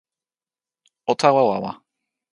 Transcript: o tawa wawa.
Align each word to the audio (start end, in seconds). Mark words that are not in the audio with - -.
o 1.11 1.13
tawa 1.19 1.43
wawa. 1.49 1.71